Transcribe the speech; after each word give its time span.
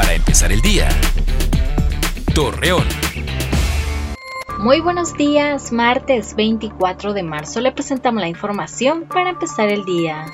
para 0.00 0.14
empezar 0.14 0.50
el 0.50 0.62
día. 0.62 0.88
Torreón. 2.34 2.86
Muy 4.58 4.80
buenos 4.80 5.12
días, 5.12 5.72
martes 5.72 6.34
24 6.36 7.12
de 7.12 7.22
marzo 7.22 7.60
le 7.60 7.70
presentamos 7.70 8.22
la 8.22 8.28
información 8.28 9.04
para 9.04 9.28
empezar 9.28 9.68
el 9.68 9.84
día. 9.84 10.24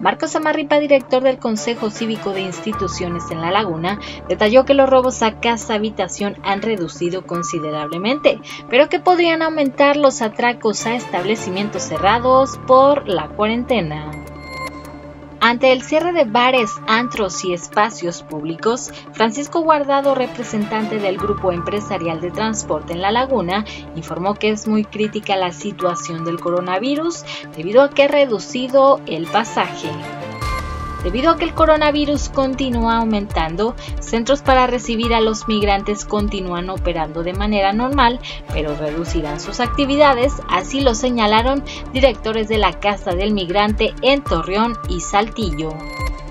Marcos 0.00 0.36
Amarripa, 0.36 0.78
director 0.78 1.22
del 1.22 1.38
Consejo 1.38 1.88
Cívico 1.88 2.32
de 2.32 2.42
Instituciones 2.42 3.24
en 3.30 3.40
La 3.40 3.50
Laguna, 3.50 3.98
detalló 4.28 4.66
que 4.66 4.74
los 4.74 4.90
robos 4.90 5.22
a 5.22 5.40
casa 5.40 5.74
habitación 5.74 6.36
han 6.42 6.60
reducido 6.60 7.26
considerablemente, 7.26 8.38
pero 8.68 8.90
que 8.90 9.00
podrían 9.00 9.40
aumentar 9.40 9.96
los 9.96 10.20
atracos 10.20 10.84
a 10.86 10.94
establecimientos 10.94 11.84
cerrados 11.84 12.58
por 12.66 13.08
la 13.08 13.28
cuarentena. 13.28 14.19
Ante 15.42 15.72
el 15.72 15.82
cierre 15.82 16.12
de 16.12 16.24
bares, 16.24 16.70
antros 16.86 17.44
y 17.46 17.54
espacios 17.54 18.22
públicos, 18.22 18.90
Francisco 19.12 19.62
Guardado, 19.62 20.14
representante 20.14 20.98
del 20.98 21.16
Grupo 21.16 21.50
Empresarial 21.50 22.20
de 22.20 22.30
Transporte 22.30 22.92
en 22.92 23.00
La 23.00 23.10
Laguna, 23.10 23.64
informó 23.96 24.34
que 24.34 24.50
es 24.50 24.68
muy 24.68 24.84
crítica 24.84 25.36
la 25.36 25.52
situación 25.52 26.26
del 26.26 26.40
coronavirus 26.40 27.24
debido 27.56 27.82
a 27.82 27.88
que 27.88 28.02
ha 28.02 28.08
reducido 28.08 29.00
el 29.06 29.26
pasaje. 29.26 29.88
Debido 31.02 31.30
a 31.30 31.36
que 31.36 31.44
el 31.44 31.54
coronavirus 31.54 32.28
continúa 32.28 32.98
aumentando, 32.98 33.74
centros 34.00 34.42
para 34.42 34.66
recibir 34.66 35.14
a 35.14 35.20
los 35.20 35.48
migrantes 35.48 36.04
continúan 36.04 36.68
operando 36.68 37.22
de 37.22 37.32
manera 37.32 37.72
normal, 37.72 38.20
pero 38.52 38.76
reducirán 38.76 39.40
sus 39.40 39.60
actividades, 39.60 40.34
así 40.48 40.80
lo 40.80 40.94
señalaron 40.94 41.64
directores 41.92 42.48
de 42.48 42.58
la 42.58 42.78
Casa 42.80 43.12
del 43.12 43.32
Migrante 43.32 43.94
en 44.02 44.22
Torreón 44.22 44.74
y 44.88 45.00
Saltillo. 45.00 45.70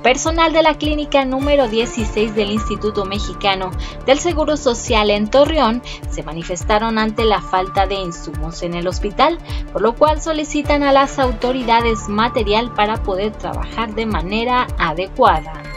Personal 0.03 0.53
de 0.53 0.63
la 0.63 0.75
clínica 0.75 1.25
número 1.25 1.67
16 1.67 2.33
del 2.33 2.51
Instituto 2.51 3.03
Mexicano 3.03 3.71
del 4.05 4.17
Seguro 4.17 4.55
Social 4.55 5.09
en 5.09 5.29
Torreón 5.29 5.83
se 6.09 6.23
manifestaron 6.23 6.97
ante 6.97 7.25
la 7.25 7.41
falta 7.41 7.85
de 7.85 7.95
insumos 7.95 8.63
en 8.63 8.75
el 8.75 8.87
hospital, 8.87 9.37
por 9.73 9.81
lo 9.81 9.95
cual 9.95 10.21
solicitan 10.21 10.83
a 10.83 10.93
las 10.93 11.19
autoridades 11.19 12.07
material 12.07 12.73
para 12.73 13.03
poder 13.03 13.33
trabajar 13.33 13.93
de 13.93 14.05
manera 14.05 14.67
adecuada. 14.77 15.68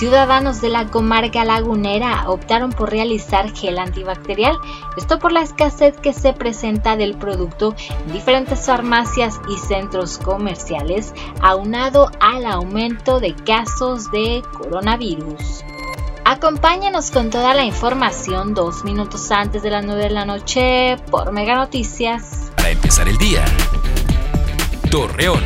Ciudadanos 0.00 0.62
de 0.62 0.70
la 0.70 0.86
comarca 0.86 1.44
lagunera 1.44 2.24
optaron 2.26 2.72
por 2.72 2.88
realizar 2.88 3.54
gel 3.54 3.78
antibacterial, 3.78 4.56
esto 4.96 5.18
por 5.18 5.30
la 5.30 5.42
escasez 5.42 5.94
que 5.98 6.14
se 6.14 6.32
presenta 6.32 6.96
del 6.96 7.18
producto 7.18 7.74
en 8.06 8.14
diferentes 8.14 8.64
farmacias 8.64 9.38
y 9.46 9.58
centros 9.58 10.16
comerciales, 10.16 11.12
aunado 11.42 12.10
al 12.18 12.46
aumento 12.46 13.20
de 13.20 13.34
casos 13.34 14.10
de 14.10 14.42
coronavirus. 14.54 15.64
Acompáñanos 16.24 17.10
con 17.10 17.28
toda 17.28 17.52
la 17.52 17.66
información 17.66 18.54
dos 18.54 18.84
minutos 18.84 19.30
antes 19.30 19.62
de 19.62 19.68
las 19.68 19.84
9 19.84 20.04
de 20.04 20.10
la 20.10 20.24
noche 20.24 20.96
por 21.10 21.30
Mega 21.30 21.56
Noticias. 21.56 22.50
Para 22.56 22.70
empezar 22.70 23.06
el 23.06 23.18
día, 23.18 23.44
Torreón. 24.90 25.44